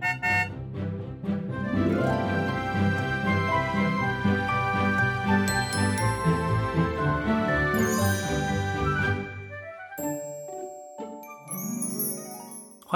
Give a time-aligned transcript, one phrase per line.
[0.00, 0.25] thank you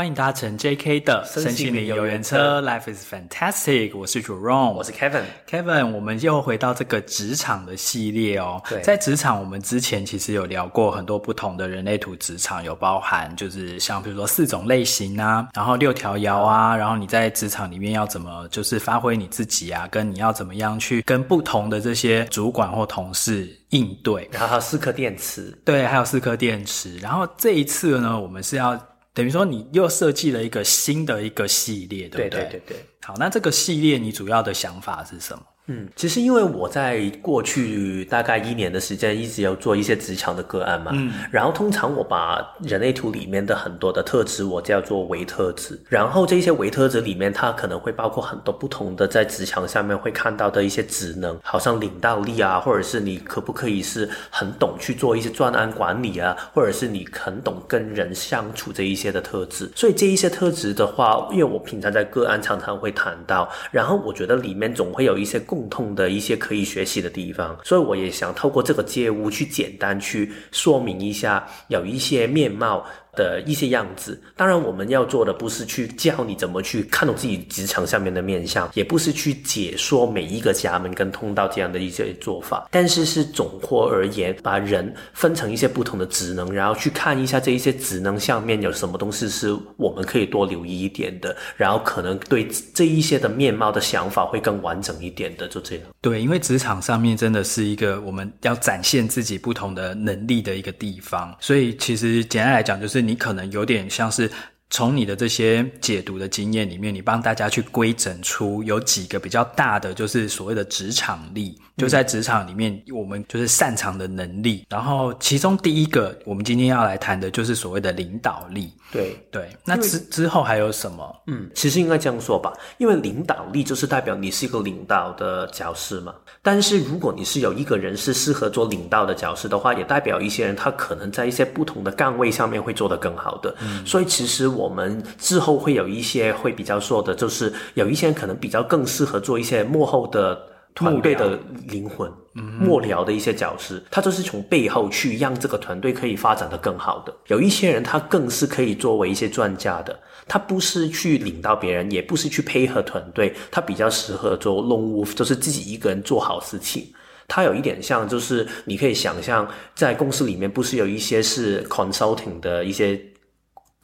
[0.01, 3.95] 欢迎搭乘 JK 的身心灵游园车，Life is fantastic。
[3.95, 5.25] 我是 Jerome，我是 Kevin。
[5.47, 8.63] Kevin，我们又回到这个职场的系列哦。
[8.67, 24.27] 对，在职场，我们之前其实有聊过很多不同的人类图职场，有包含就是像比如说四种类型啊，然后六条爻啊，然后你在职场里面要怎么就是发挥你自己啊，跟你要怎么样去跟不同的这些主管或同事应对。
[24.33, 26.97] 然后还有四颗电池，对，还有四颗电池。
[27.01, 28.83] 然后这一次呢，我们是要。
[29.13, 32.41] 等于说，你又设计了一个新的一个系列，对不对？
[32.43, 32.87] 对对对对。
[33.03, 35.43] 好，那这个系列你主要的想法是什么？
[35.71, 59.71] 嗯，其实因为我在过去大概一年的时间，一直有做一些职场的个案嘛，嗯，然后通常我把人类图里面的很多的特质，我叫做维特质，然后这些维特质里面，它可能会包括很多不同的在职场上面会看到的一些职能，好像领导力啊，或者是你可不可以是很懂去做一些专案管理啊，或者是你很懂跟人相处这一些的特质。
[59.77, 65.60] 所以这一些特质的话，因为我平常在个案常常会谈到，然后我觉得里面总会有一些共。
[65.61, 72.87] 共同的一些可以学习的地方，所以我也想透过这个街屋去简单去说明一下，有一些面貌。
[73.15, 95.85] 的一些样子，当然我们要做的不是去教你怎么去看懂自己职场上面的面相，也不是去解说每一个家门跟通道这样的一些做法，但是是总括而言，把人分成一些不同的职能，然后去看一下这一些职能上面有什么东西是我们可以多留意一点的，然后可能对这一些的面貌的想法会更完整一点的，就这样。
[96.01, 103.00] 对，因为职场上面真的是一个我们要展现自己不同的能力的一个地方，所以其实简单来讲就是。
[103.01, 104.31] 你可能有点像是
[104.69, 111.59] 从你的这些解读的经验里面，你帮大家去规整出有几个比较大的，就是所谓的职场力。
[111.81, 114.67] 就在职场里面，我们就是擅长的能力。
[114.69, 118.73] 然后，其中第一个，我们今天要来谈的就是所谓的领导力。
[118.93, 121.23] 对对，那之之后还有什么？
[121.29, 126.13] 嗯，其实应该这样说吧，因为领导力就是代表你是一个领导的角色嘛。
[126.43, 133.55] 但是如果你是有一个人是适合做领导的角色的话，也代表一些人他可能在一些不同的岗位上面会做得更好的。
[133.63, 140.37] 嗯，所以其实我们之后会有一些会比较说的，就是有一些人可能比较更适合做一些幕后的。
[140.75, 141.39] 团队的
[141.69, 147.15] 灵魂，幕僚的一些角色，他就是从背后去让这个团队可以发展的更好的。
[147.27, 156.87] 有一些人，他更是可以作为一些专家的，他不是去领导别人，也不是去配合团队，他比较适合做 lone wolf，就是自己一个人做好事情。
[157.29, 163.01] 他有一点像，就是你可以想象，在公司里面，不是有一些是 consulting 的一些。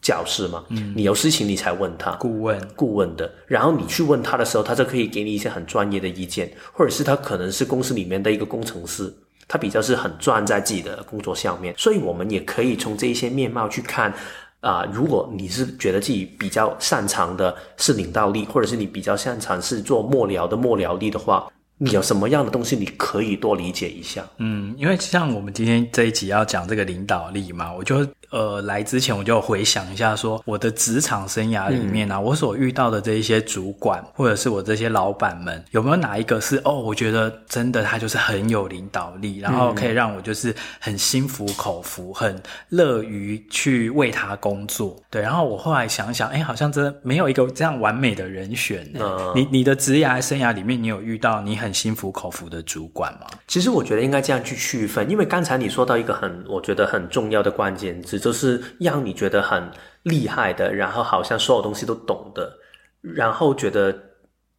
[0.06, 9.12] 角色嘛，嗯，你有事情你才问他，顾问，顾问的，然后你去问他的时候，他就可以给你一些很专业的意见，或者是他可能是公司里面的一个工程师，
[9.49, 14.09] 他比较是很专在自己的工作上面，所以我们也可以从这一些面貌去看，
[14.61, 24.25] 啊、呃，如果你是觉得自己比较擅长的是领导力，或者是你比较擅长是做幕僚的幕僚力的话，你有什么样的东西你可以多理解一下？
[24.38, 28.06] 嗯，因为像我们今天这一集要讲这个领导力嘛，我就。
[28.36, 42.38] 呃，来之前我就回想一下，说我的职场生涯里面啊，嗯、我所遇到的这一些主管，或者是我这些老板们，有没有哪一个是哦，我觉得真的他就是很有领导力，然后可以让我就是很心服口服，很
[42.69, 44.94] 乐于去为他工作。
[45.08, 48.86] 对，然后我后来想想，哎，好像真的没有一个这样完美的人选。
[49.00, 53.28] 嗯，你你的职涯生涯里面，你有遇到你很心服口服的主管吗？
[53.48, 58.20] 其实我觉得应该这样去区分，因为刚才你说到一个很，我觉得很重要的关键字。
[58.26, 59.70] 就是让你觉得很
[60.03, 62.53] 厉害的，然后好像所有东西都懂的，
[63.00, 63.97] 然后觉得，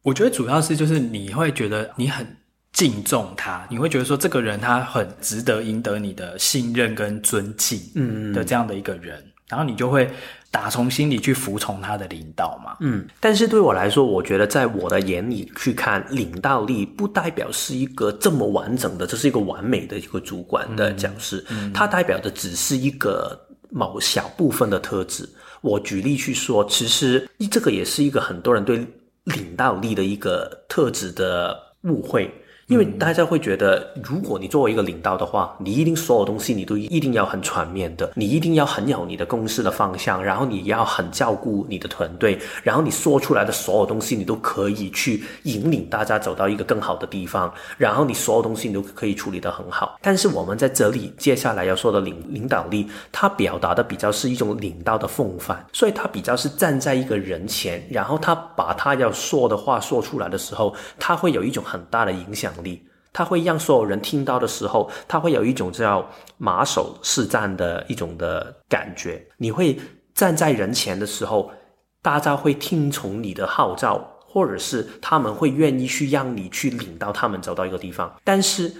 [0.02, 2.26] 我觉得主要是就是你会觉得你很
[2.72, 8.32] 敬重他，你会觉得说这个人他很值得赢得你的信任跟尊敬，嗯。
[8.32, 10.10] 的这样的一个人，嗯、然后你就会
[10.50, 13.06] 打从心里去服从他的领导嘛，嗯。
[13.20, 23.38] 但是对我来说，我觉得在我的眼里去看，领导力不代表是一个这么完整的，这是一个完美的一个主管的讲师，嗯嗯、它代表的只是一个。
[23.70, 25.28] 某小部分的特质，
[25.60, 28.78] 我举例去说，其实这个也是一个很多人对
[29.24, 32.32] 领导力的一个特质的误会，
[32.68, 49.98] 因为大家会觉得，如果你作为一个领导的话，你一定所有东西你都一定要很全面的，你一定要很有你的公司的方向，然后你要很照顾你的团队，然后你说出来的所有东西你都可以去引领大家走到一个更好的地方，然后你所有东西你都可以处理得很好。
[50.02, 62.84] 但是我们在这里接下来要说的领领导力，它表达的比较是一种领导的风范，所以它比较是站在一个人前，然后他把他要说的话说出来的时候，他会有一种很大的影响力。
[63.10, 69.26] 他会让所有人听到的时候，他会有一种叫马首是瞻的一种的感觉。
[69.38, 69.76] 你会
[70.14, 71.50] 站在人前的时候，
[72.02, 78.14] 大家会听从你的号召，或者是他们会愿意去让你去领到他们走到一个地方。
[78.22, 78.72] 但是，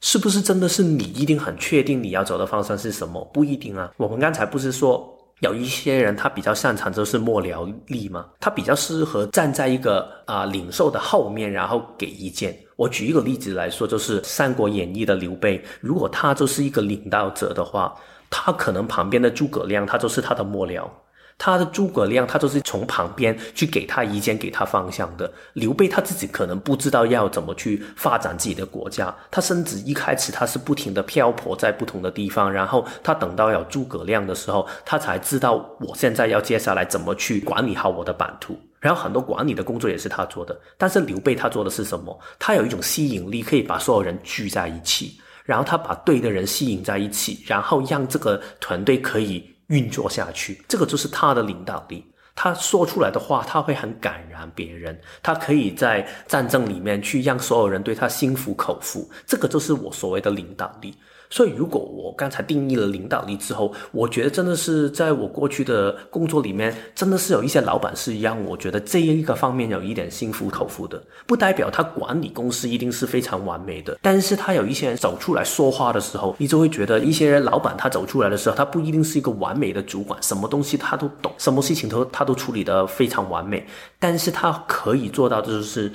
[0.00, 3.22] 是不是真的是你一定很确定你要走的方向是什么？
[3.34, 3.92] 不一定啊。
[3.98, 5.18] 我们刚才不是说。
[5.42, 12.56] 有一些人，他比较擅长就是末僚力嘛，他比较适合站在一个啊、领袖的后面，然后给意见。
[12.76, 17.92] 我举一个例子来说，就是《三国演义》的刘备，如果他就是一个领导者的话，
[18.30, 20.88] 他可能旁边的诸葛亮，他就是他的幕僚。
[21.38, 25.30] 他的诸葛亮，他就是从旁边去给他意见、给他方向的。
[25.54, 38.56] 刘备他自己可能不知道要怎么去发展自己的国家，他甚至一开始他是不停的漂泊在不同的地方，然后他等到有诸葛亮的时候，他才知道我现在要接下来怎么去管理好我的版图。
[38.78, 40.58] 然后很多管理的工作也是他做的。
[40.76, 42.18] 但是刘备他做的是什么？
[42.38, 49.51] 他有一种吸引力，可以把所有人聚在一起，然后他把对的人吸引在一起，然后让这个团队可以。
[49.72, 52.04] 运作下去，这个就是他的领导力。
[52.34, 54.98] 他说出来的话，他会很感染别人。
[55.22, 59.10] 他可以在战争里面去让所有人对他心服口服。
[59.26, 60.94] 这个就是我所谓的领导力。
[61.32, 71.02] 所以，如果我刚才定义了领导力之后，我觉得真的是在我过去的工作里面，真的是有一些老板是让我觉得这一个方面有一点心服口服的。
[71.26, 83.66] 不代表他管理公司一定是非常完美的，但是他有一些人走出来说话的时候，你就会觉得一些老板他走出来的时候，他不一定是一个完美的主管，什么东西他都懂，什么事情都他都处理得非常完美，
[83.98, 85.90] 但是他可以做到的就是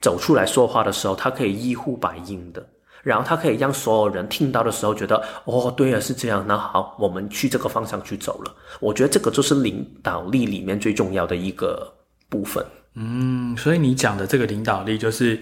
[0.00, 2.66] 走出来说话的时候，他可以一呼百应的。
[3.06, 6.44] 然后他可以让所有人听到的时候觉得，哦，对啊，是这样。
[6.44, 8.52] 那好，我们去这个方向去走了。
[8.80, 11.94] 我觉得这个就是领导力里面最重要的一个
[12.28, 12.66] 部分。
[12.94, 15.40] 嗯，所以你讲的这个领导力，就是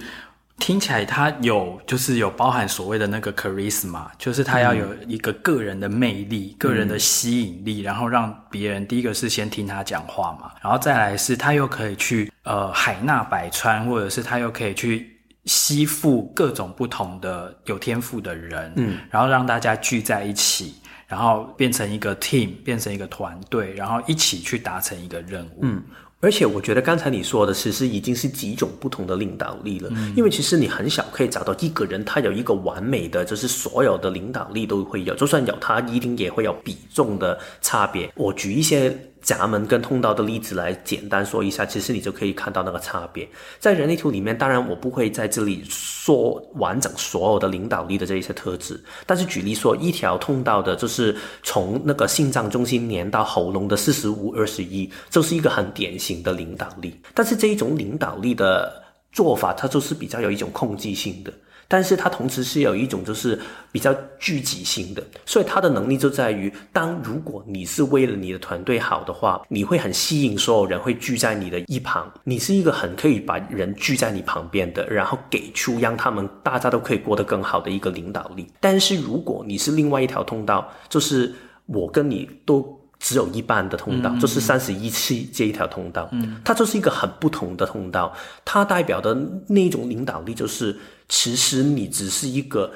[0.58, 15.13] 听起来它有，就是有包含所谓的那个 charisma，就是他要有一个个人的魅力、嗯、个人的吸引力，然后让别人第一个是先听他讲话嘛，然后再来是他又可以去呃海纳百川，或者是他又可以去。
[15.46, 20.74] 吸附各种不同的有天赋的人，嗯，然后让大家聚在一起，
[21.06, 25.82] 然后变成一个 team，变成一个团队，然后一起去达成一个任务，嗯。
[26.20, 38.10] 而且我觉得刚才你说的其实已经是几种不同的领导力了，嗯，因为其实你很少可以找到一个人他有一个完美的，就是所有的领导力都会有，就算有，他一定也会有比重的差别。
[38.14, 38.98] 我举一些。
[39.24, 43.26] 闸门跟通道的例子来简单说一下，其实你就可以看到那个差别。
[43.58, 56.94] 在人类图里面，当然我不会在这里说完整所有的领导力的这一些特质，但是举例说，一条通道的就是从那个心脏中心连到喉咙的四十五二十一，就是一个很典型的领导力。
[57.14, 58.70] 但是这一种领导力的
[59.10, 61.32] 做法，它就是比较有一种控制性的。
[61.68, 63.38] 但是它同时是有一种就是
[63.72, 78.46] 比较聚集性的，所以它的能力就在于，当如果你是为了你的团队好的话，你会很吸引所有人会聚在你的一旁，你是一个很可以把人聚在你旁边的，然后给出让他们大家都可以过得更好的一个领导力。
[78.60, 81.32] 但是如果你是另外一条通道，就是
[81.66, 88.10] 我跟你都只有一半的通道，嗯、就是三十一期这一条通道，嗯，它就是一个很不同的通道，
[88.46, 89.14] 它代表的
[89.46, 90.74] 那种领导力就是。
[91.06, 92.72] 其实你只是一个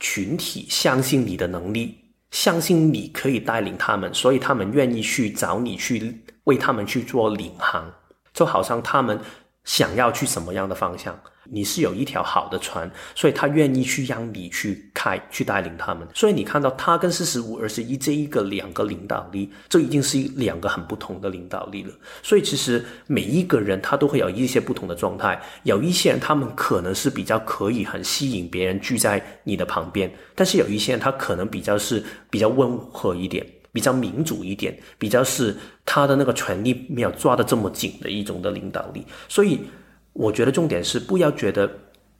[0.00, 1.98] 群体，相信你的能力，
[2.30, 7.92] 相信你可以带领他们，所以他们愿意去找你去为他们去做领航，
[8.32, 9.20] 就好像他们
[9.68, 11.14] 想要去什么样的方向。
[11.50, 16.06] 你是有一条好的船，所以他愿意去让你去开，去带领他们。
[16.14, 21.94] 所以你看到他跟四十五二十一这一个两个领导力，这已经是两个很不同的领导力了。
[22.22, 25.40] 所以其实每一个人他都会有一些不同的状态。
[25.62, 33.46] 有一些人他们可能是比较可以很吸引别人聚在你的旁边，但是有一些人他可能比较是比较温和一点，
[33.78, 39.06] 比较民主一点，比较是他的那个权力没有抓得这么紧的一种的领导力。
[39.28, 39.60] 所以。
[40.14, 41.70] 我觉得重点是不要觉得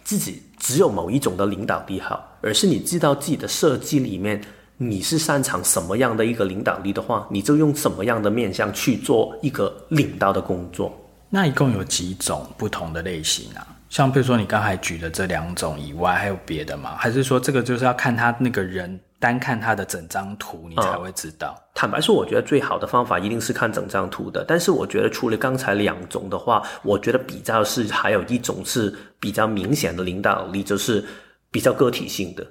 [0.05, 4.41] 自己只有某一种的领导力好，而是你知道自己的设计里面
[4.77, 10.97] 你是擅长什么样的一个领导力的话，你就用什么样的面向去做一个领导的工作。
[11.29, 13.67] 那一共有几种不同的类型啊？
[13.91, 16.95] 像比如说你刚才举的这两种以外，还有别的吗？
[16.97, 21.55] 还是说这个就是要看他那个人，单看它的整张图，你才会知道？
[21.59, 24.45] 嗯，坦白说，我觉得最好的方法一定是看整张图的。
[24.47, 31.05] 但是我觉得除了刚才两种的话，我觉得比较是还有一种是比较明显的领导力，就是
[31.51, 32.47] 比较个体性的。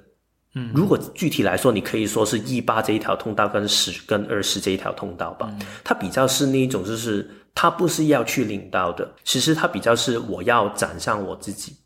[0.54, 5.48] 嗯，如果具体来说，你可以说是一八这一条通道跟十跟二十这一条通道吧。
[5.52, 11.76] 嗯，它比较是那一种，就是它不是要去领导的，其实它比较是我要展现我自己，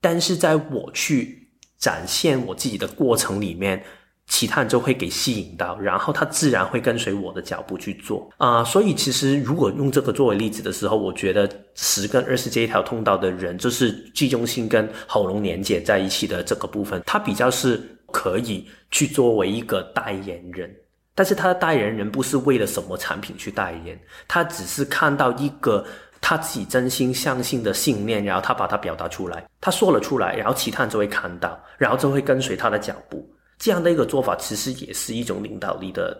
[0.00, 1.46] 但是在我去
[1.78, 3.84] 展现我自己的过程里面，
[4.26, 8.62] 其他人就会给吸引到，然后他自然会跟随我的脚步去做啊。
[8.64, 17.80] 所以其实如果用这个作为例子的时候，我觉得十跟二十这一条通道的人，就是集中性跟喉咙连接在一起的这个部分，它比较是。
[18.12, 20.72] 可以去作为一个代言人，
[21.12, 25.84] 但是他的代言人不是为了什么产品去代言，他只是看到一个
[26.20, 33.28] 他自己真心相信的信念，然后他把它表达出来，他说了出来，然后其他人就会看到，然后就会跟随他的脚步。
[33.58, 36.16] 这样的一个做法，其实也是一种领导力的。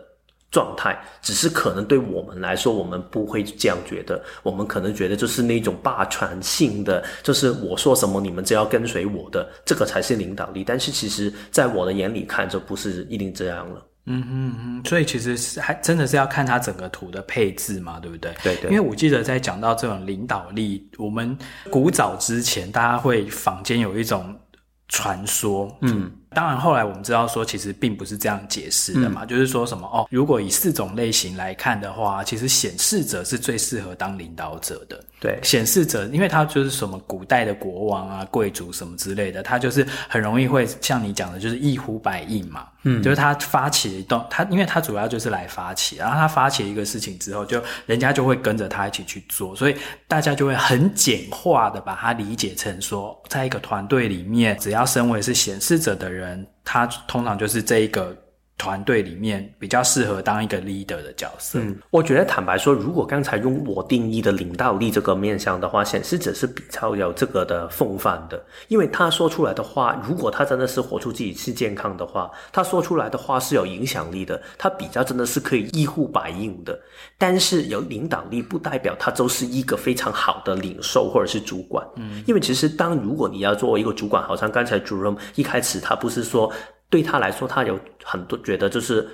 [0.52, 4.23] 状态只是可能对我们来说，我们不会这样觉得。
[4.45, 10.62] 我们可能觉得就是那种霸权性的，就是我说什么你们就要跟随我的，这个才是领导力。
[10.64, 13.85] 但是其实，在我的眼里看，就不是一定这样了。
[14.07, 18.33] 嗯嗯嗯，所以其实是还真的是要看它整个图的配置嘛，对不对？
[18.43, 18.71] 对对。
[18.71, 21.37] 因为我记得在讲到这种领导力，我们
[21.71, 24.35] 古早之前大家会坊间有一种
[24.88, 26.11] 传说，嗯。
[26.37, 35.02] 当然，后来我们知道说，其实并不是这样解释的嘛，嗯、就是说什么哦，如果以四种类型来看的话，其实显示者是最适合当领导者的。
[35.20, 42.66] 对，显示者，因为他就是什么古代的国王啊、贵族什么之类的，他就是很容易会像你讲的，就是一呼百应嘛。
[42.82, 56.16] 嗯，就是他发起一动，他因为他主要就是来发起，然后他发起一个事情之后，就人家就会跟着他一起去做，所以大家就会很简化的把它理解成说，在一个团队里面，只要身为是显示者的人。
[56.16, 58.16] 人，他通常就是这一个。
[58.58, 61.58] 团队里面比较适合当一个 leader 的角色。
[61.58, 76.78] 嗯，我觉得坦白说，如果刚才用我定义的领导力这个面向的话，显示者是比较有这个的风范的，因为他说出来的话，如果他真的是活出自己是健康的话，他说出来的话是有影响力的，他比较真的是可以一呼百应的。
[77.18, 81.86] 但是有领导力不代表他就是一个非常好的领袖或者是主管。
[81.96, 86.50] 嗯，因为其实当如果你要作为一个主管，好像刚才 Jerome 一开始他不是说。
[86.88, 89.07] 对他来说，他有很多觉得就是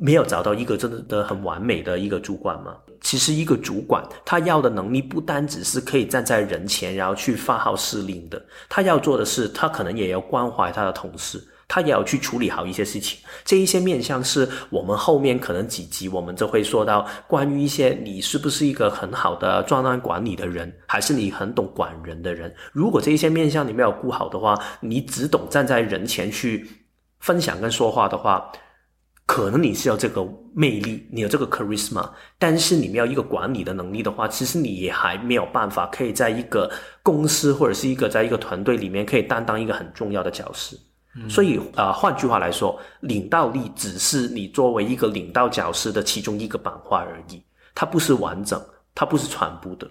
[0.00, 2.76] 没有找到一个真的很完美的一个主管嘛。
[3.00, 8.44] 其实一个主管他要的能力不单只是可以站在人前，然后去发号施令的。
[8.68, 13.20] 他要做的是，他可能也要关怀他的同事，他也要去处理好一些事情。
[13.44, 22.52] 这一些面向是我们后面可能几集我们就会说到关于一些你是不是一个很好的专案管理的人，还是你很懂管人的人。
[22.72, 26.68] 如果这一些面向你没有顾好的话，你只懂站在人前去。
[27.20, 28.50] 分享跟说话的话，
[29.26, 32.08] 可能你是有这个魅力，你有这个 charisma，
[32.38, 36.70] 但是你没有一个管理的能力的话，其实你也还没有办法可以在一个
[37.02, 40.76] 公司或者是一个在一个团队里面可以担当一个很重要的角色。
[41.16, 47.42] 嗯、所以啊、呃，换句话来说，领导力只是你作为一个领导角色的其中一个板块而已，
[47.74, 48.62] 它不是完整，
[48.94, 49.90] 它不是全部的。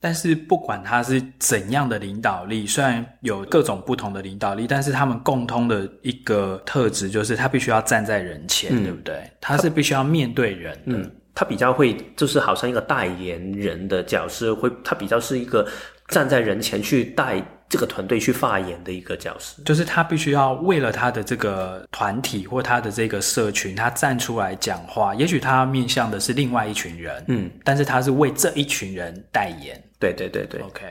[0.00, 9.22] 但是不管他是怎样的领导力，虽然有各种不同的领导力，但是他们共通的一个特质就是他必须要站在人前，嗯、对不对？
[9.40, 15.66] 他是必须要面对人的，嗯，他比较会就是好像一个代言人的角色，会他比较是一个
[16.08, 17.42] 站在人前去带。
[17.70, 25.14] 这个团队去发言的一个角色，就是他必须要为了他的这个团体或他的这个社群，他站出来讲话。
[25.14, 29.78] 也许他面向的是另外一群人，嗯，但是他是为这一群人代言。
[29.98, 30.84] 对对对对，OK，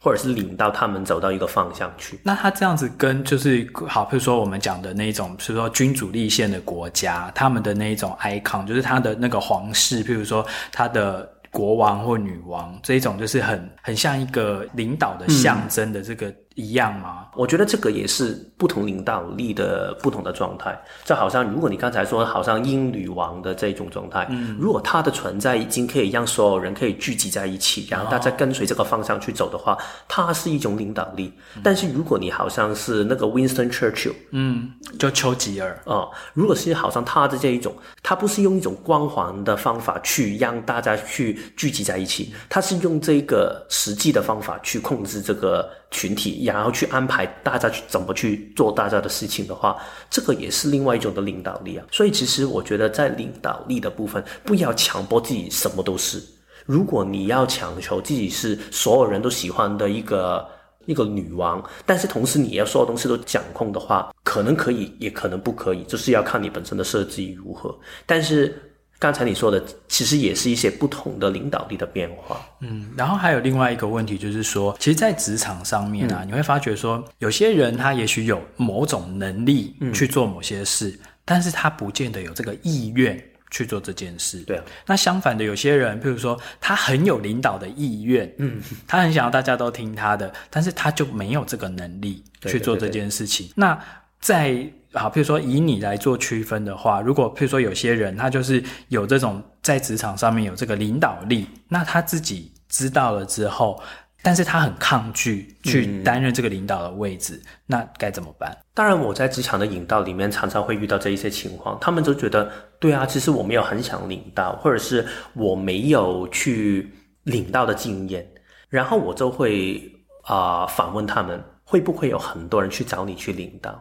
[0.00, 2.18] 或者是领到他们走到一个方向去。
[2.22, 11.30] 那他这样子跟就是好，比如说我们讲的那种，比如说君主立宪的国家，他们的那一种 icon，就是他的那个皇室，譬如说他的。
[11.52, 16.26] 国王或女王这一种就是很很像一个领导的象征的这个。
[16.28, 17.26] 嗯一样吗？
[17.34, 20.74] 我觉得这个也是不同领导力的不同的状态。
[21.04, 29.76] 就好像如果你刚才说，好像英女王的这种状态，嗯，如果她的存在已经可以让所有人可以聚集在一起，然后大家跟随这个方向去走的话，
[30.08, 31.30] 它是一种领导力。
[31.56, 45.68] 嗯，但是如果你好像是那个 Winston Churchill，嗯，就丘吉尔啊，如果是好像他的这一种，他不是用一种光环的方法去让大家去聚集在一起，他是用这个实际的方法去控制这个。
[45.92, 49.80] 群体，然后去安排大家去怎么去做大家的事情的话，
[50.10, 51.86] 这个也是另外一种的领导力啊。
[51.92, 56.20] 所以其实我觉得在领导力的部分，不要强迫自己什么都是。
[56.66, 60.46] 如果你要强求自己是所有人都喜欢的一个
[60.86, 67.74] 一个女王，但是同时你要所有东西都掌控的话，可能可以，也可能不可以，就是要看你本身的设计如何。
[68.04, 68.60] 但是
[68.98, 72.40] 刚才你说的，其实也是一些不同的领导力的变化。
[72.60, 83.22] 嗯，然后还有另外一个问题就是说，其实，在职场上面啊，嗯、你会发觉说，有些人他也许有某种能力去做某些事，嗯、但是他不见得有这个意愿。
[83.48, 84.64] 去做这件事，对啊。
[84.84, 93.46] 那相反的，有些人，譬如说，他很有领导的意愿，嗯，他很想要大家都听他的，但是他就没有这个能力去做这件事情。
[93.46, 93.60] 对对对对。
[93.60, 93.78] 那
[94.20, 103.80] 在好，譬如说以你来做区分的话，如果譬如说有些人他就是有这种在职场上面有这个领导力，那他自己知道了之后。
[104.22, 108.50] 但是他很抗拒去担任这个领导的位置，那该怎么办？
[108.74, 116.90] 当然，我在职场的引导里面常常会遇到这一些情况，他们就觉得，对啊，其实我没有很想领导，或者是我没有去
[117.22, 118.26] 领导的经验，
[118.68, 119.80] 然后我就会
[120.24, 123.80] 啊、反问他们，会不会有很多人去找你去领导？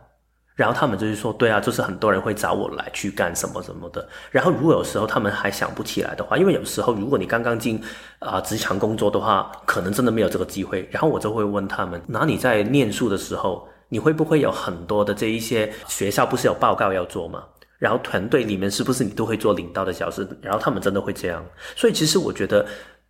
[0.56, 4.08] 然后他们就是说，对啊，就是很多人会找我来去干什么什么的。
[4.32, 7.78] 然后如果有时候他们还想不起来的话，因为有时候如果你刚刚进
[8.20, 10.88] 啊、职场工作的话，可能真的没有这个机会。
[10.90, 17.44] 然后我就会问他们，那你在念书的时候，你会不会有很多的这一些学校不是有报告要做吗？
[17.78, 20.26] 然后团队里面是不是你都会做领导的角色？
[20.42, 21.46] 然后他们真的会这样。
[21.76, 22.66] 所以其实我觉得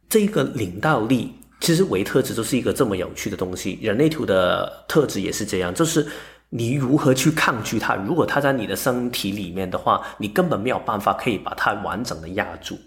[0.09, 3.77] 这个领导力，其实维特质就是一个这么有趣的东西。
[3.83, 6.03] 人类图的特质也是这样，就是。
[6.49, 7.95] 你如何去抗拒它？
[7.95, 12.77] 如果它在你的身体里面的话，你根本没有办法可以把它完整的压住。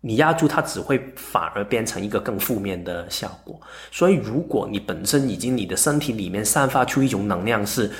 [0.00, 3.58] 你压住它，只会反而变成一个更负面的效果。
[3.90, 7.90] 所以，如果你本身已经你的身体里面散发出一种能量是，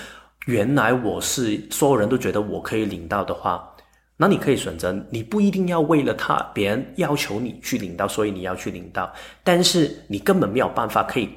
[0.46, 3.68] 原来我是所有人都觉得我可以领到的话，
[4.16, 11.28] 那你可以选择，你不一定要为了他别人要求你去领到，所以你要去领到，但是你根本没有办法可以。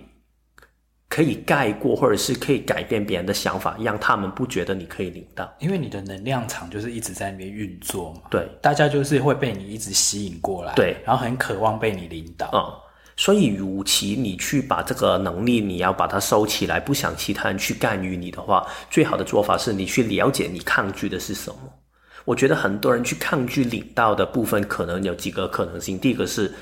[1.09, 8.21] 可以盖过，或者是可以改变别人的想法，让他们不觉得你可以领到，因为你的能量场就是一直在那边运作嘛。
[8.29, 12.51] 对，大家就是会被你一直吸引过来，对，然后很渴望被你领导。
[12.53, 12.61] 嗯，
[13.17, 21.57] 所以，与其你去把这个能力，你要把它收起来，不想其他人去干预你的话，最好的做法是你去了解你抗拒的是什么。
[22.23, 25.97] 我觉得很多人去抗拒领到的部分，可能有几个可能性。
[25.97, 26.53] 第一个是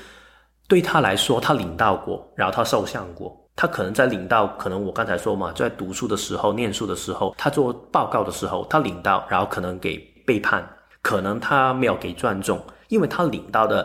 [0.66, 3.47] 对他来说，他领到过，然后他受伤过。
[3.58, 10.64] 他可能在领到，可能我刚才说嘛，在读书的时候、念书的时候，他做报告的时候，他领到，然后可能给背叛，
[11.02, 13.84] 可能他没有给尊重，因为他领到的。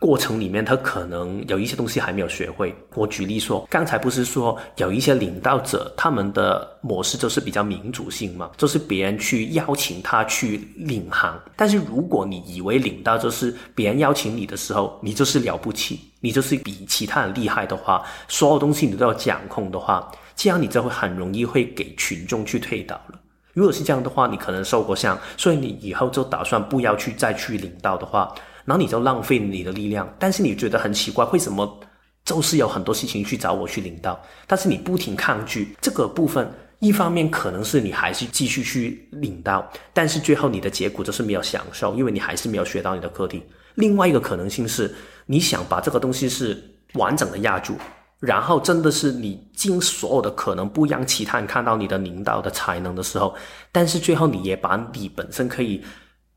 [0.00, 2.74] 过程里面，他可能有一些东西还没有学会。
[2.94, 11.38] 我举例说，刚才不是说有一些领导者，他们的模式就是比较民主性嘛，就是别人去邀请他去领航。
[11.54, 23.20] 但是如果你以为领导就是别人邀请你的时候，你就是了不起，你就是比其他人厉害的话，所有东西你都要掌控的话，这样你就会很容易会给群众去推倒了。
[23.52, 28.34] 如果是这样的话，你可能受过伤，所以你以后就打算不要去再去领导的话。
[28.64, 31.80] 然后你就浪费你的力量，但是你觉得很奇怪，为什么
[32.24, 36.50] 就是有很多事情去找我去领导，但是你不停抗拒这个部分。
[36.78, 43.42] 一方面可能是你还是继续去领导，但是最后你的结果就是没有享受，因为你还是没有学到你的课题。
[43.74, 44.90] 另外一个可能性是，
[45.26, 46.58] 你想把这个东西是
[46.94, 47.76] 完整的压住，
[48.18, 53.36] 然后真的是你尽所有的可能不让其他人看到你的领导的才能的时候，
[53.70, 55.84] 但是最后你也把你本身可以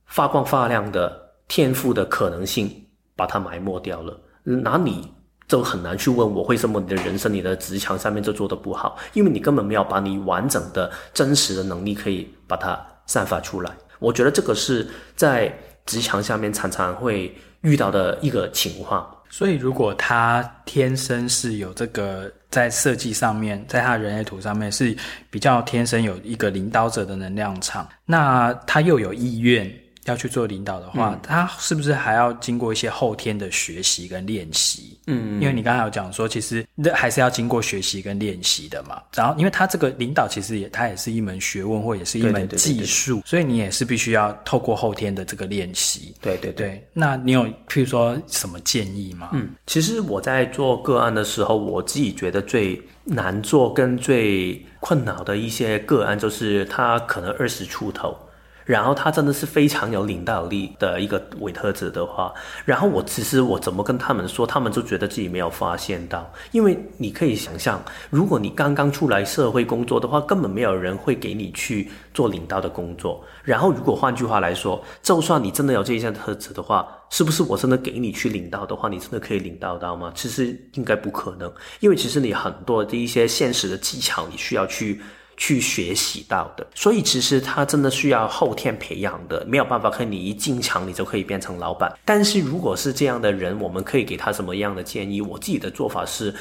[0.07, 1.22] 发光发亮的。
[1.53, 2.67] 天赋的可能性
[3.15, 5.07] 把它埋没掉了，那你
[5.47, 13.71] 就很难去问我为什么你的人生、你的职场上面就做得不好，因为你根本没有把你完整的真实的能力可以把它散发出来。
[13.99, 19.07] 我觉得这个是在职场下面常常会遇到的一个情况。
[19.29, 24.97] 所以，如果他天生是有这个在设计上面，在他人类图上面是
[25.29, 29.71] 比较天生有一个领导者的能量场，那他又有意愿。
[30.05, 34.97] 要去做领导的话，嗯、他是不是还要经过一些后天的学习跟练习？
[35.07, 39.01] 嗯，因为你刚才有讲说，其实那还是要经过学习跟练习的嘛。
[39.13, 46.15] 然后，因为他这个领导其实也，他也是一门学问，或也是一门技术，所以你也是必须要透过后天的这个练习。
[46.21, 46.87] 对对对，对。
[46.93, 49.29] 那你有譬如说什么建议吗？
[49.33, 58.17] 嗯，其实我在做个案的时候，我自己觉得最难做跟最困扰的一些个案，就是他可能二十出头。
[58.65, 62.33] 然后他真的是非常有领导力的一个伪特质的话，
[62.65, 73.23] 然后我其实我怎么跟他们说，他们就觉得自己没有发现到，因为你可以想象，如果你刚刚出来社会工作的话，根本没有人会给你去做领导的工作。
[73.43, 80.11] 然后如果换句话来说，就算你真的有这些特质的话，是不是我真的给你去领导的话，你真的可以领导到吗？
[80.15, 85.01] 其实应该不可能，因为其实你很多的一些现实的技巧，你需要去。
[85.37, 91.91] 去学习到的，所以其实他真的需要后天培养的，没有办法和你一进场你就可以变成老板。
[92.05, 95.21] 但是如果是这样的人，我们可以给他什么样的建议？
[95.21, 96.33] 我自己的做法是。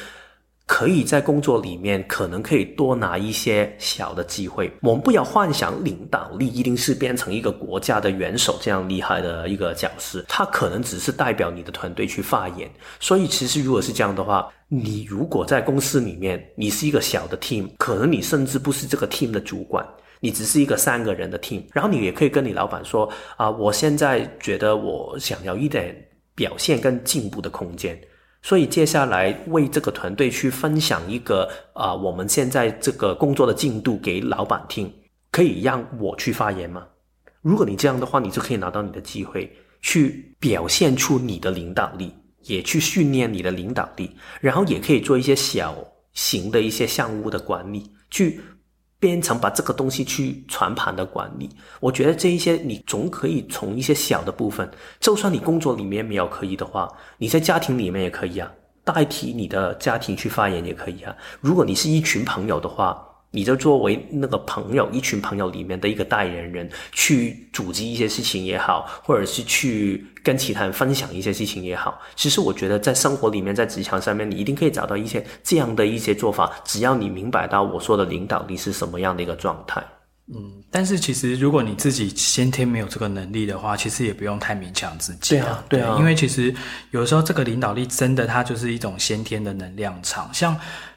[0.67, 4.73] 可以在工作里面，可能可以多拿一些小的机会。
[4.81, 12.71] 我们不要幻想领导力一定是变成一个国家的元首这样厉害的一个角色，他可能只是代表你的团队去发言。
[13.01, 19.87] 所以，其实如果是这样的话，你如果在公司里面，你是一个小的 team，可能你甚至不是这个 team 的主管，
[20.21, 25.95] 你只是一个三个人的 team，然后你也可以跟你老板说啊，我现在觉得我想要一点
[26.35, 28.01] 表现跟进步的空间。
[28.43, 34.93] 所以接下来为这个团队去分享一个啊、我们现在这个工作的进度给老板听，
[35.31, 36.87] 可以让我去发言吗？
[37.41, 39.51] 如果你这样的话，你就可以拿到你的机会，
[39.81, 45.77] 去表现出你的领导力，也去训练你的领导力，然后也可以做一些小
[46.13, 48.41] 型的一些项目的管理，去。
[49.03, 56.89] 编程把这个东西去全盘的管理，我觉得这一些你总可以从一些小的部分，就算你工作里面没有可以的话，
[57.19, 58.49] 你在家庭里面也可以啊，
[58.85, 61.13] 代替你的家庭去发言也可以啊。
[61.41, 63.05] 如果你是一群朋友的话。
[63.35, 71.99] 你就作为那个朋友，一群朋友里面的一个代言人，去组织一些事情也好，或者是去跟其他人分享一些事情也好。
[72.15, 76.53] 其实我觉得，在生活里面，在职场上面，你一定可以找到一些这样的一些做法。
[76.63, 79.83] 只要你明白到我说的领导力是什么样的一个状态。
[80.35, 85.37] 嗯，但是其实如果你自己先天没有这个能力的话，其实也不用太勉强自己。
[85.37, 86.55] 对啊，对啊，因为其实
[86.91, 90.55] 有时候这个领导力真的它就是一种先天的能量场，像。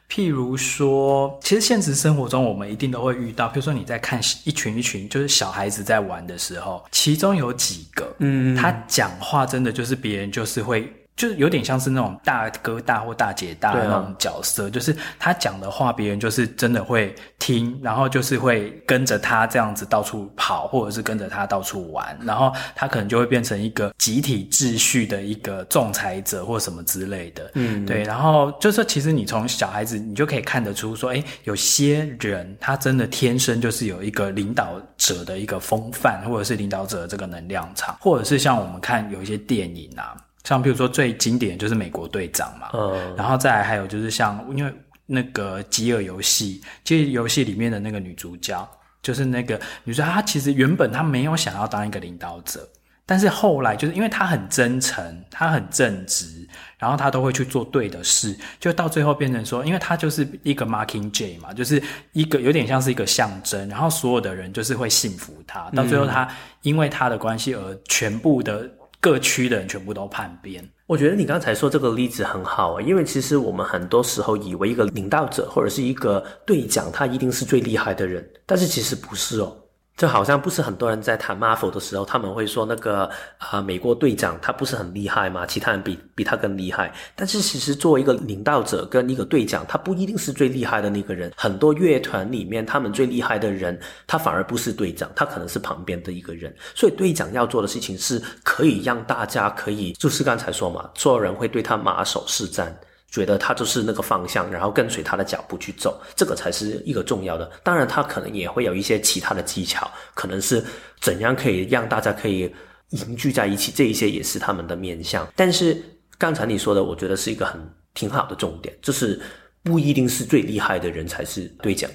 [0.09, 3.47] 譬如说，其实现实生活中我们一定都会遇到。
[3.47, 10.91] 譬如说，你在看一群一群就是小孩子在玩的时候，其中有几个，嗯，他讲话真的就是别人就是会。
[11.15, 27.49] 就是有点像是那种大哥大或大姐大那种角色，啊、就是他讲的话，别人就是真的会听，然后就是会跟着他这样子到处跑，或者是跟着他到处玩，然后他可能就会变成一个集体秩序的一个仲裁者或什么之类的。
[27.53, 28.03] 嗯，对。
[28.03, 40.13] 然后就是其实你从小孩子，你就可以看得出说，哎，有些人他真的天生就是有一个领导者的一个风范，或者是领导者的这个能量场，或者是像我们看有一些电影啊。
[40.45, 44.73] 像比如说最经典的就是美国队长嘛，嗯，然后再来还有就是像因为
[45.05, 48.65] 那个饥饿游戏，饥饿游戏里面的那个女主角，
[49.01, 52.67] 就是那个女主角，她其实原本她没有想要当一个领导者，
[53.05, 56.47] 但是后来就是因为她很真诚，她很正直，
[56.79, 61.81] 然后她都会去做对的事，就到最后变成说，因为她就是一个 Mockingjay 嘛，就是
[62.13, 66.27] 一个有点像是一个象征，然后所有的人就是会信服她，到最后她
[66.61, 68.69] 因为她的关系而全部的。
[69.05, 70.67] 各区的人全部都叛变。
[70.87, 79.55] 我觉得你刚才说这个例子很好啊，因为其实我们很多时候以为一个领导者或者是一个队长，他一定是最厉害的人，但是其实不是哦。
[79.97, 83.05] 就好像不是很多人在谈 Marvel 的时候，他们会说那个
[83.37, 85.45] 啊、呃，美国队长他不是很厉害吗？
[85.45, 86.93] 其他人比比他更厉害。
[87.15, 91.31] 但是其实作为一个领导者跟一个队长，他不一定是最厉害的那个人。
[91.37, 96.53] 很多乐团里面，他们最厉害的人，他反而不是队长，他可能是旁边的一个人。
[96.75, 102.67] 所以队长要做的事情是可以让大家可以，就是刚才说嘛，所有人会对他马首是瞻。
[103.15, 107.49] 觉得他就是那个方向，然后跟随他的脚步去走，这个才是一个重要的。
[107.63, 110.61] 当然，他可能也会有一些其他的技巧，可能是
[110.99, 112.53] 怎样可以让大家可以
[112.89, 115.25] 凝聚在一起，这一些也是他们的面向。
[115.33, 115.81] 但是
[116.17, 117.57] 刚才你说的，我觉得是一个很
[117.93, 119.17] 挺好的重点，就是
[119.63, 121.89] 不一定是最厉害的人才是队长，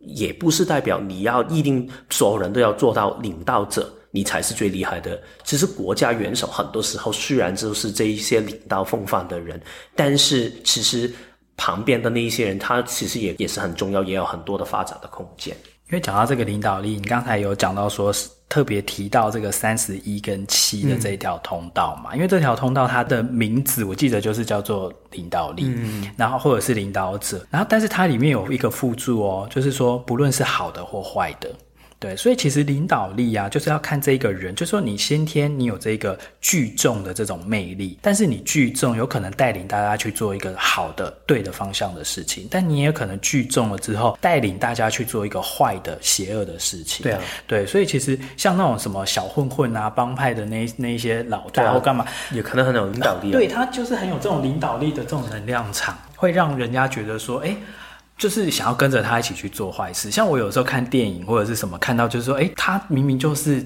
[0.00, 3.88] 也不是代表你要一定所有人都要做到领导者。
[4.16, 5.20] 你才是最厉害的。
[5.44, 9.60] 其实国家元首很多时候虽然就是这一些领导风范的人，
[9.94, 11.12] 但是其实
[11.54, 15.54] 旁边的那一些人，他其实也也是很重要，也有很多的发展的空间。
[15.88, 22.10] 因为讲到这个领导力，你刚才有讲到说是特别提到这个三十一跟七的这一条通道嘛？
[22.12, 31.54] 嗯、因为这条通道它的名字我记得就是叫做领导力，嗯，然后或者是领导者，然后但是它里面有一个附注哦，就是说不论是好的或坏的。
[31.98, 47.02] 对，所以其实领导力啊，就是要看这一个人，就是说你先天你有这个聚众的这种魅力，但是你聚众有可能带领大家去做一个好的、对的方向的事情，但你也可能聚众了之后，带领大家去做一个坏的、邪恶的事情。
[47.02, 53.32] 对啊，对，所以其实像那种什么小混混啊、帮派的那那一些老大或干嘛，也可能很有领导力啊。
[53.32, 57.56] 对，他就是很有这种领导力的这种能量场，会让人家觉得说，哎。
[58.16, 63.62] 就是想要跟着他一起去做坏事，像我有时候看电影或者是什么，看到就是说，诶，他明明就是，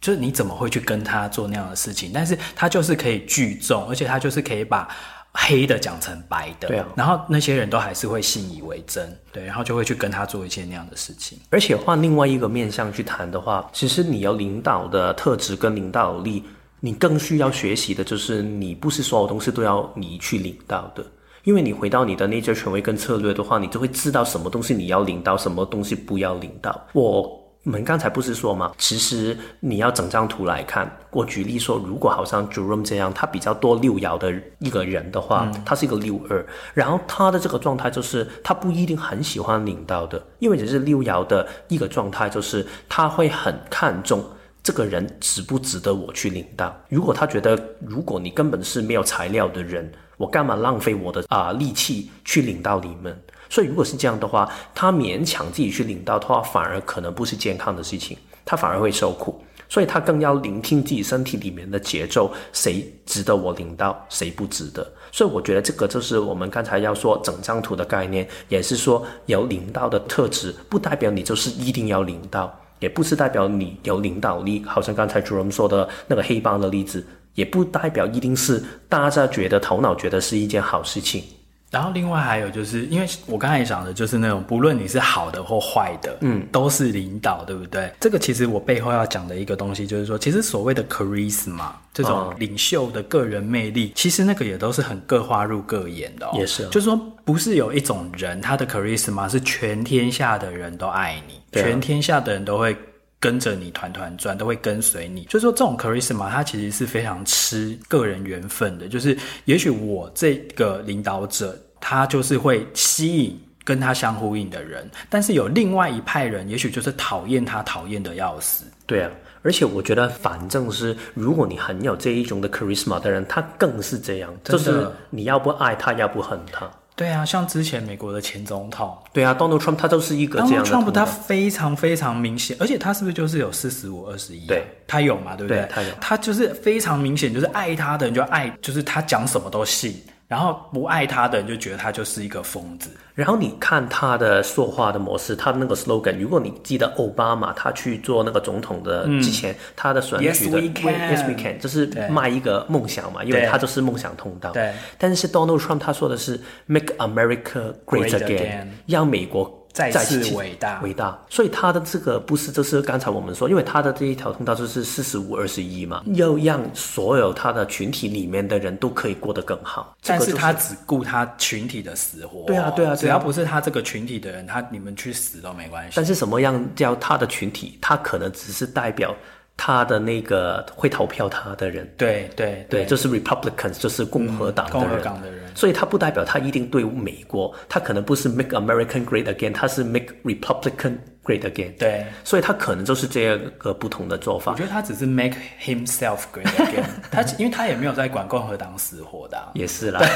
[0.00, 2.10] 就是你怎么会去跟他做那样的事情？
[2.12, 4.88] 但是他就是可以聚众，而且他就是可以把
[5.32, 6.86] 黑的讲成白的，对啊。
[6.96, 11.38] 然后那些人都还是会信以为真，对，然后就会去跟他做一些那样的事情。
[11.50, 16.42] 而且换另外一个面向去谈的话，其实你要领导的特质跟领导力，
[16.80, 21.06] 你更需要学习的就是，你不是所有东西都要你去领导的。
[21.46, 26.88] 因为你回到你的内在权威跟策略的话，你就会知道什么东西你要领导，什么东西不要领导。
[26.92, 28.72] 我们刚才不是说吗？
[28.78, 30.90] 其实你要整张图来看。
[31.12, 44.20] 我举例说，如果好像 Jerome 这样，他比较多六爻的一个人的话，嗯、他是一个六二，然后他的这个状态就是他不一定很喜欢领导的，因为只是六爻的一个状态，就是他会很看重
[44.64, 46.76] 这个人值不值得我去领导。
[46.88, 47.56] 如果他觉得，
[47.86, 49.88] 如果你根本是没有材料的人。
[50.16, 53.16] 我干嘛浪费我的啊、力气去领到你们？
[53.48, 59.40] 所以如果是这样的话，他勉强自己去领到的话，反而可能不是健康的事情，他反而会受苦。
[59.68, 64.86] 所以他更要聆听自己身体里面的节奏，谁值得我领到，谁不值得。
[65.10, 74.64] 所以我觉得这个就是我们刚才要说整张图的概念，也是说有领导的特质，不代表你就是一定要领导，也不是代表你有领导力。
[74.64, 77.04] 好像刚才主任说的那个黑帮的例子。
[77.36, 81.22] 也不代表一定是大家觉得头脑觉得是一件好事情。
[81.68, 87.92] 然后另外还有就是，因为我刚才讲的就是那种不论你是好的或坏的，嗯，都是领导，对不对？
[88.00, 96.30] 这个其实我背后要讲的一个东西就是说，其实所谓的 charisma 这种领袖的个人魅力，哦、其实那个也都是很各花入各眼的哦。
[96.38, 102.74] 也是、哦，就是说不是有一种人他的 charisma 是全天下的人都爱你，啊、全天下的人都会。
[103.18, 105.26] 跟着你团团转，都会跟随你。
[105.30, 108.88] 所以说，这种 charisma 它其实是非常吃个人缘分的。
[108.88, 118.64] 就是，也许我这个领导者，他就是会吸引跟他相呼应的人，但是有另外一派人，也许就是讨厌他，讨厌的要死。
[118.86, 119.10] 对啊，
[119.42, 126.70] 而且我觉得，反正是如果你很有这一种的 charisma 的人，他更是这样，就是你要不爱他，要不恨他。
[126.96, 130.70] 对啊，像之前美国的前总统，对啊，Donald Trump 他就是一个这样的。
[130.70, 134.46] Donald Trump 他非常非常明显，而且他是不是就是有四十五二十一？
[134.46, 135.36] 对，他有嘛？
[135.36, 135.62] 对不对？
[135.62, 139.94] 对，他有，他就是非常明显，就是爱他的人就爱，就是他讲什么都信。
[140.28, 142.90] 然后不爱他的人就觉得他就是一个疯子。
[143.14, 154.50] 然后你看他的说话的模式，他的那个 slogan，如果你记得奥巴马他去做那个总统的之前，嗯、他的选举的 Yes we can，Yes we can，就是卖一个梦想嘛，因为他就是梦想通道。
[154.50, 154.72] 对。
[154.98, 159.55] 但是 Donald Trump 他说的是 Make America Great Again，, Great again 让美国。
[159.76, 169.94] 再次伟大，伟大，所以他的这个不是，就是刚才我们说，因为他的这一条通道就是四十五二十一嘛，要让所有他的群体里面的人都可以过得更好。
[170.02, 172.46] 但是他只顾他群体的死活。
[172.46, 175.92] 对啊，对啊，只要不是他这个群体的人，他你们去死都没关系。
[175.94, 177.76] 但是什么样叫他的群体？
[177.82, 179.14] 他可能只是代表。
[179.56, 194.52] 他的那个会投票他的人，对对对，就是 Republicans，就是共和党的人，共和党的人，所以他不代表他一定对美国，他可能不是 Make American Great Again，他是 Make Republican Great Again，对，所以他可能就是这个不同的做法。
[194.52, 200.02] 我觉得他只是 Make himself Great Again， 他因为他也没有在管共和党死活的，也是啦。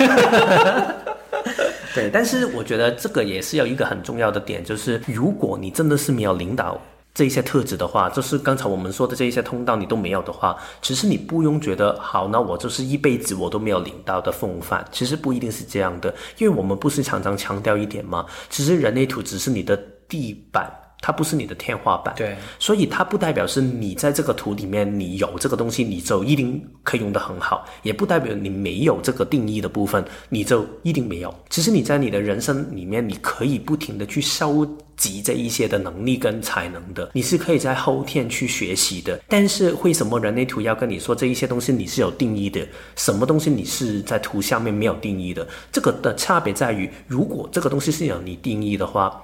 [1.95, 6.79] 对，但是我觉得这个也是有一个很重要的点，就是如果你真的是没有领导。
[7.13, 14.87] 这一些特质的话，就是刚才我们说的这一些通道你都没有的话，其实你不用觉得好，那我就是一辈子我都没有领到的风范。
[14.93, 18.25] 其实不一定是这样的，因为我们不是常常强调一点吗？
[18.49, 19.77] 其实人类图只是你的
[20.09, 20.73] 地板。
[21.01, 31.35] 它不是你的天花板，对，所以它不代表是你在这个图里面你有这个东西，你就一定可以用得很好，也不代表你没有这个定义的部分，你就一定没有。
[31.49, 39.19] 其实你在你的人生里面，你可以不停的去收集这一些的能力跟才能的，你是可以在后天去学习的。
[39.27, 42.67] 但是为什么人类图要跟你说这一些东西你是有定义的？
[42.97, 45.49] 什么东西你是在图下面没有定义的？
[45.73, 49.19] 这个的差别在于，如果这个东西是有你定义的话。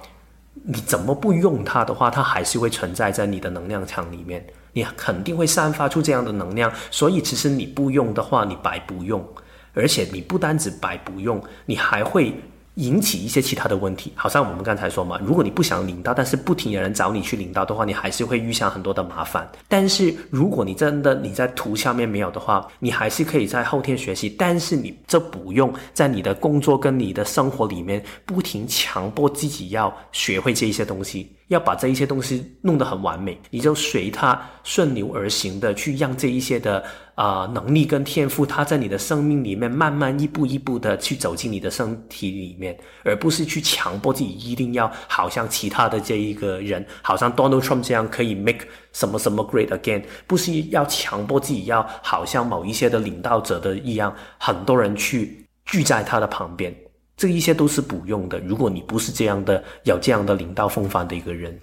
[0.63, 6.71] 你怎么不用它的话，它还是会存在在你的能量场里面，你肯定会散发出这样的能量。
[6.91, 9.25] 所以其实你不用的话，你白不用，
[9.73, 12.33] 而且你不单止白不用，你还会
[12.77, 19.49] 引起一些其他的问题，好像我们刚才说嘛，如果你不想领到，但是不停有人找你去领到的话，你还是会遇上很多的麻烦。
[19.67, 31.31] 但是如果你真的你在图下面没有的话，你还是可以在后天学习，但是你这不用在你的工作跟你的生活里面不停强迫自己要学会这一些东西。
[31.47, 36.83] 要把这一些东西弄得很完美，你就随它顺流而行的去让这一些的
[37.15, 56.75] 啊、呃、能力跟天赋，它在你的生命里面慢慢一步一步的去走进你的身体里面，而不是去强迫自己一定要好像其他的这一个人，好像 Donald Trump 这样可以 make 什么什么 great again，不是要强迫自己要好像某一些的领导者的一样，很多人去聚在他的旁边。
[57.17, 58.39] 这一些都是不用的。
[58.39, 61.59] 如果你不是这样的，有这样的领导风范的一个人，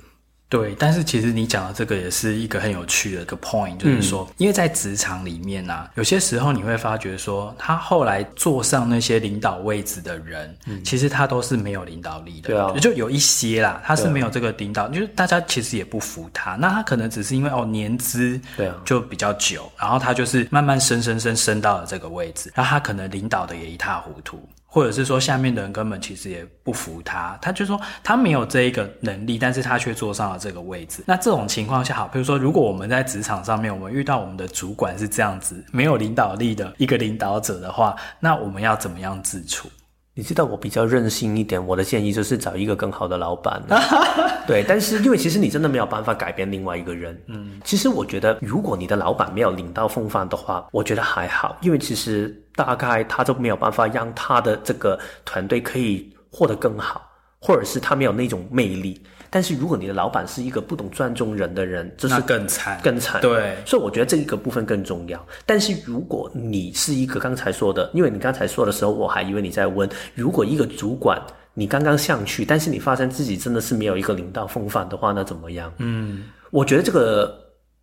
[0.48, 0.74] 对。
[0.76, 12.48] 但是其实你讲的这个也是一个很有趣的一个 point，就是说，嗯、因为在职场里面啊，有些时候你会发觉说，他后来坐上那些领导位置的人，嗯、其实他都是没有领导力的。
[12.48, 16.56] 对啊，就有一些啦，他是没有这个领导，就是大家其实也不服他。
[16.56, 24.46] 那他可能只是因为哦年资对啊就比较久，然后他就是慢慢升升升升到了这个位置，然后他可能领导的也一塌糊涂。
[24.74, 31.04] 或者是说下面的人根本其实也不服他，他就说他没有这一个能力，但是他却坐上了这个位置。
[31.06, 39.68] 那这种情况下，好，比如说如果我们在职场上面，我们遇到我们的主管是这样子没有领导力的一个领导者的话，那我们要怎么样自处？
[40.16, 43.62] 你知道我比较任性一点，我的建议就是找一个更好的老板。
[44.44, 47.20] 对，但是因为其实你真的没有办法改变另外一个人。
[47.28, 59.02] 嗯，其实我觉得，如果你的老板没有领到风范的话，我觉得还好，因为其实大概他就没有办法让他的这个团队可以获得更好，或者是他没有那种魅力。
[59.30, 63.20] 但是如果你的老板是一个不懂尊重人的人，这是更惨，更惨。
[63.20, 65.26] 对，所以我觉得这一个部分更重要。
[65.44, 71.20] 但是如果你是一个刚才说的，因为你刚才说的时候，我还以为你在问，如果一个主管
[71.52, 75.72] 你刚刚上去，但是你发现自己真的是没有一个领导风范的话，那怎么样？
[75.78, 77.36] 嗯，我觉得这个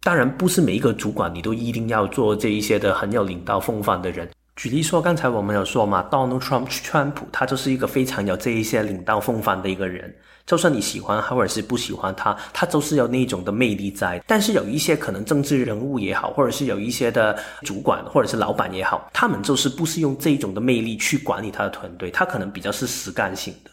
[0.03, 4.29] 当然不是每一个主管你都一定要做这一些的很有领导风范的人。
[4.55, 10.13] 举例说，刚才我们有说嘛，Donald Trump 川普，他就是一个非常有这一些领导风范的一个人。
[10.45, 14.21] 就算你喜欢他或者是不喜欢他，他都是有那种的魅力在。
[14.27, 23.71] 但是有一些可能政治人物也好，或者是有一些的主管或者是老板也好，他们就是不是用这种的魅力去管理他的团队，他可能比较是实干性的，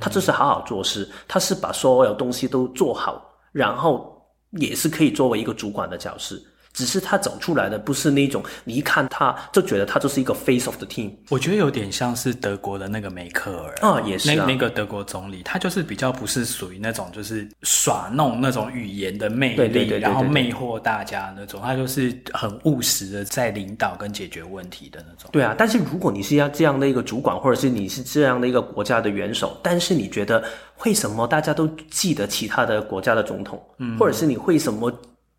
[0.00, 4.16] 他就是好好做事，他是把所有东西都做好，然后
[4.52, 6.36] 也是可以作为一个主管的角色。
[6.72, 11.10] 只是他走出来的不是那种，你一看他就觉得他就是一个 face of the team。
[11.28, 25.28] 我觉得有点像是德国的那个梅克尔啊，也是啊，那那个德国总理，他就是比较不是属于那种就是耍弄那种语言的魅力，然后魅惑大家那种，他就是很务实的在领导跟解决问题的那种。
[25.32, 30.42] 对啊，但是如果你是要这样的一个主管，或者是你是这样的一个国家的元首，但是你觉得
[30.84, 34.92] 为什么大家都记得其他的国家的总统，嗯，或者是你为什么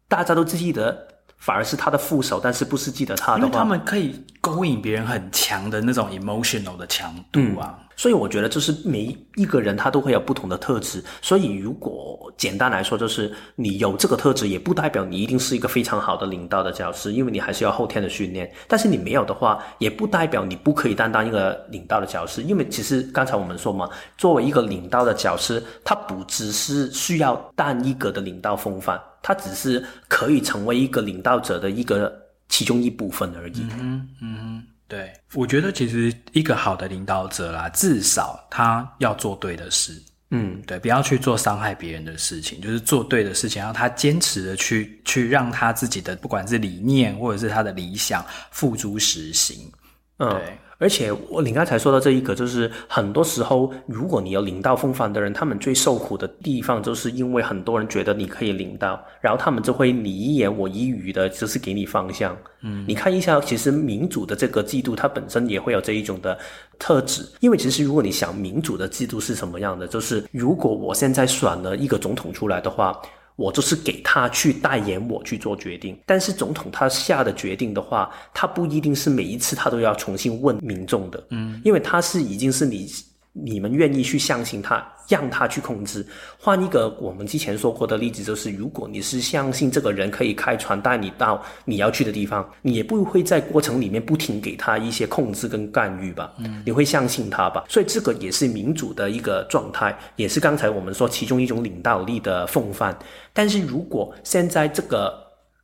[0.09, 1.07] 大家都记得？
[1.41, 7.79] 反而是他的副手，但是不是记得他的话，因为他们可以勾引别人很强的那种 emotional 的强度啊。
[8.01, 11.03] 所以我觉得就是每一个人他都会有不同的特质。
[11.21, 18.51] 所以如果简单来说，就是你有这个特质，也不代表你一定是一个非常好的领导的教师，因为你还是要后天的训练。
[18.67, 23.87] 但是你没有的话，也不代表你不可以担当一个领导的教师，因为其实刚才我们说嘛，
[24.17, 28.99] 作为一个领导的教师，他不只是需要单一个的领导风范。
[29.21, 32.11] 他只是可以成为一个领导者的一个
[32.49, 33.63] 其中一部分而已。
[33.79, 39.93] 嗯嗯，对，我觉得其实一个好的领导者啦，至少他要做对的事。
[40.31, 49.71] 嗯，对，不要去做伤害别人的事情，就是做对的事情，让他坚持的去去让他自己的不管是理念或者是他的理想付诸实行。
[50.17, 50.29] 嗯。
[50.31, 50.57] 对。
[50.81, 62.35] 而且我你刚才说到这一个，就是很多时候，如果你有领到风帆的人，他们最受苦的地方，就是因为很多人觉得你可以领到，然后他们就会你一言我一语的，就是给你方向。
[62.61, 66.35] 嗯，你看一下，其实民主的这个制度，它本身也会有这一种的
[66.79, 67.23] 特质。
[67.41, 72.99] 因为其实如果你想民主的制度是什么样的，就是如果我现在选了一个总统出来的话。
[73.41, 82.87] 我就是给他去代言我去做决定，但是总统他下的决定的话，他不一定是每一次他都要重新问民众的，嗯，因为他是已经是你。
[83.33, 86.05] 你们愿意去相信他，让他去控制。
[86.39, 96.31] 换一个我们之前说过的例子，就是如果你是相信这个人可以开船带你到你要去的地方，你也不会在过程里面不停给他一些控制跟干预吧？
[96.37, 97.65] 嗯，你会相信他吧？
[97.67, 102.97] 所以这个也是民主的一个状态，也是刚才我们说其中一种领导力的风范。
[103.33, 105.13] 但是如果现在这个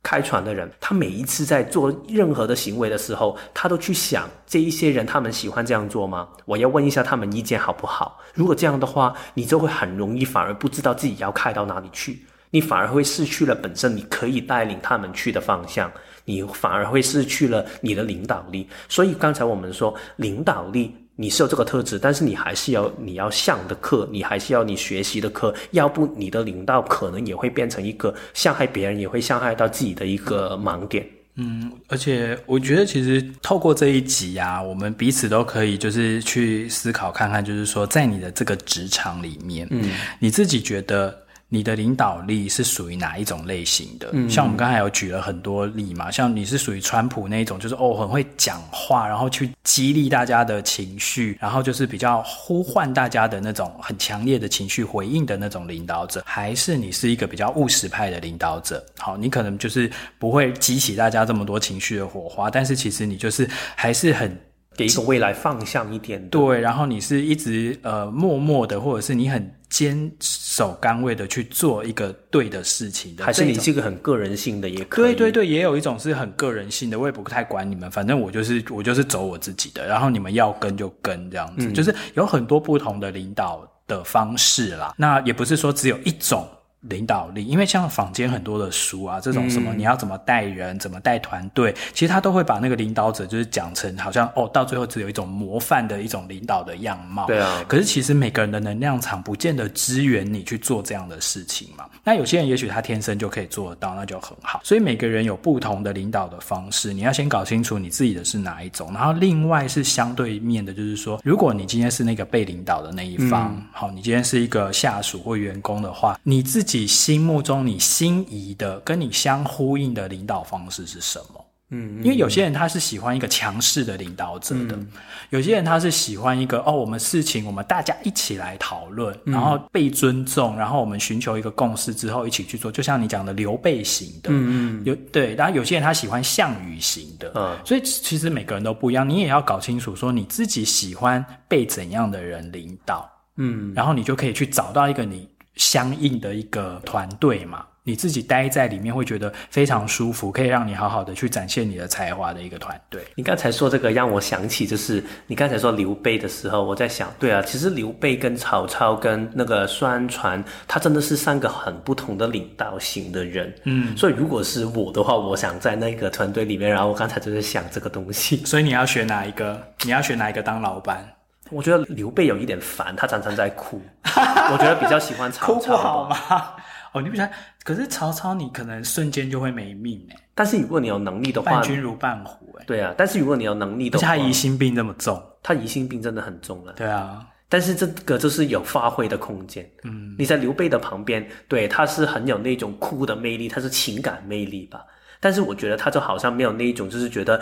[0.02, 6.28] 开船的人，他每一次在做任何的行为的时候，他都去想这一些人他们喜欢这样做吗？
[6.44, 8.18] 我要问一下他们意见好不好？
[8.34, 15.90] 如果这样的话，你就会很容易反而不知道自己要开到哪里去，你反而会失去了本身你可以带领他们去的方向，
[16.24, 18.68] 你反而会失去了你的领导力。
[18.88, 21.07] 所以刚才我们说领导力。
[21.20, 31.04] 你是有这个特质，但是你还是要你要上的课，你还是要你学习的课，要不你的领导可能也会变成一个伤害别人，也会伤害到自己的一个盲点。
[31.34, 39.90] 嗯，而且我觉得其实透过这一集啊，我们彼此都可以就是去思考看看，就是说在你的这个职场里面，嗯，
[40.20, 41.26] 你自己觉得。
[41.48, 44.10] 你的领导力是属于哪一种类型的？
[44.12, 58.84] 嗯，像我们刚才有举了很多例嘛，像你是属于川普那一种，就是哦很会讲话，然后去激励大家的情绪，然后就是比较呼唤大家的那种很强烈的情绪回应的那种领导者，还是你是一个比较务实派的领导者？
[58.98, 64.38] 好，你可能就是不会激起大家这么多情绪的火花，但是其实你就是还是很。
[64.78, 75.16] 给一个未来方向一点，对，然后你是一直呃默默的，或者是你很坚守岗位的去做一个对的事情的，还是你是一个很个人性的也可以？
[75.16, 84.94] 对对对，也有一种是很个人性的，我也不太管你们，反正我就是我就是走我自己的，然后你们要跟就跟这样子，嗯，就是有很多不同的领导的方式啦。
[84.96, 86.48] 那也不是说只有一种。
[86.82, 97.26] 领导力，因为像坊间很多的书啊，这种什么你要怎么带人，嗯、怎么带团队，其实他都会把那个领导者就是讲成好像哦，到最后只有一种模范的一种领导的样貌。
[97.26, 97.64] 对啊。
[97.66, 101.84] 可是其实每个人的能量场不见得支援你去做这样的事情嘛。
[102.04, 104.60] 那有些人也许他天生就可以做得到，那就很好。
[104.62, 108.92] 所以每个人有不同的领导的方式，你要先搞清楚你自己的是哪一种。
[108.94, 121.44] 然后另外是相对面的，就是说，如果你今天是那个被领导的那一方，嗯、好，你今天是一个下属或员工的话，你自己心目中你心仪的跟你相呼应的领导方式是什么？
[121.70, 124.88] 嗯，因为有些人他是喜欢一个强势的领导者的，嗯、
[125.28, 132.72] 有些人他是喜欢一个哦，我们事情我们大家一起来讨论，嗯、然后被尊重，然后我们寻求一个共识之后一起去做。
[132.72, 143.06] 就像你讲的刘备型的，嗯嗯，有对，然后有些人他喜欢项羽型的，嗯，所以其实每个人都不一样，你也要搞清楚说你自己喜欢被怎样的人领导，
[143.36, 145.28] 嗯，然后你就可以去找到一个你。
[145.58, 153.02] 相应的一个团队嘛，你自己待在里面会觉得非常舒服，可以让你好好的去展现你的才华的一个团队。
[153.16, 163.52] 你刚才说这个让我想起，就是你刚才说刘备的时候，我在想，对啊，其实刘备跟曹操跟那个孙传，他真的是三个很不同的领导型的人。
[163.64, 168.36] 嗯，所以如果是我的话，我想在那个团队里面，然后我刚才就是想这个东西。
[168.46, 169.60] 所以你要选哪一个？
[169.82, 171.04] 你要选哪一个当老板？
[171.50, 173.80] 我觉得刘备有一点烦，他常常在哭。
[174.52, 175.54] 我觉得比较喜欢曹操。
[175.54, 176.16] 哭不好吗？
[176.94, 177.28] 哦，你不想？
[177.64, 180.16] 可是曹操，你可能瞬间就会没命哎。
[180.34, 182.64] 但是如果你有能力的话，伴君如伴虎哎。
[182.66, 186.72] 对啊，但是如果你有能力的话，他疑心病那么重，他疑心病真的很重了。
[186.72, 189.68] 对啊，但是这个就是有发挥的空间。
[189.84, 194.82] 嗯，你在刘备的旁边，对，他是很有那种哭的魅力，他是情感魅力吧。
[195.20, 197.38] 但是我觉得他就好像没有那一种，就是觉得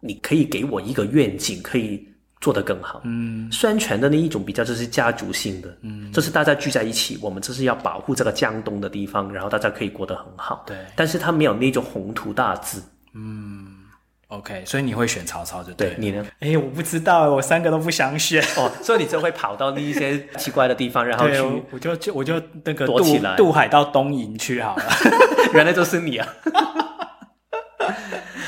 [0.00, 2.06] 你可以给我一个愿景，可以。
[2.40, 10.74] 做得更好，嗯，宣传的那一种比较就是家族性的，嗯，就是大家聚在一起，我们这是要保护这个江东的地方，然后大家可以过得很好，对。
[10.96, 12.80] 但是他没有那种宏图大志，
[13.12, 13.66] 嗯
[14.28, 16.24] ，OK，所以你会选曹操就对，对你呢？
[16.40, 18.42] 哎，我不知道，我三个都不想选。
[18.56, 24.84] 哦，所以你就会跑到那一些奇怪的地方，然后去，我就就我就那个躲起来，渡海到东营去好了，
[25.52, 26.26] 原来就是你啊，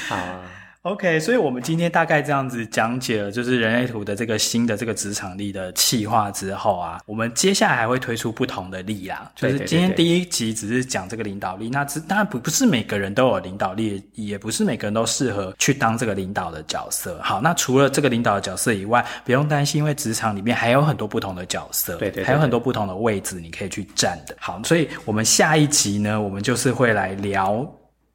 [0.08, 0.40] 好啊。
[0.82, 9.30] OK，所以我们今天大概这样子讲解了，就是人类图的这个新的这个职场力的企划之后啊，我们接下来还会推出不同的力啦。
[9.36, 17.16] 就是今天第一集只是讲这个领导力，那只当然不不是每个人都有领导力，也不是每个人都适合去当这个领导的角色。
[17.22, 24.34] 好，那除了这个领导的角色以外，不用担心，因为职场里面还有很多不同的角色，对对，还有很多不同的位置你可以去站的。
[24.40, 27.64] 好，所以我们下一集呢，我们就是会来聊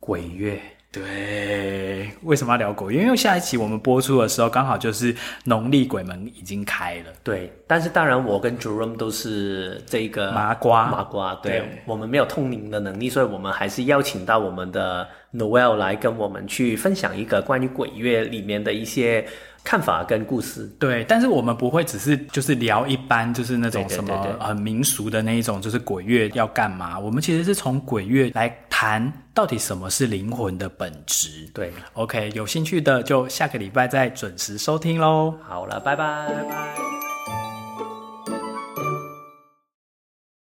[0.01, 0.61] 鬼月。
[0.89, 3.03] 对，为什么要聊鬼月？
[3.03, 7.13] 因为下一期我们播出的时候，刚好就是农历鬼门已经开了。
[7.23, 11.35] 对，但是当然，我跟 Jerome 都是这个麻瓜，麻瓜。
[11.35, 19.27] 对，对我们没有通灵的能力，所以我们还是邀请到我们的 Noel 来跟我们去分享一个关于鬼月里面的一些。
[19.67, 26.97] 看法跟故事，对，但是我们不会只是就是聊一般就是那种什么很民俗的那一种，就是鬼月要干嘛？
[26.97, 31.49] 我们其实是从鬼月来谈到底什么是灵魂的本质。
[31.53, 35.33] 对，OK，有兴趣的就下个礼拜再准时收听喽。
[35.45, 37.06] 好了，拜拜，拜拜。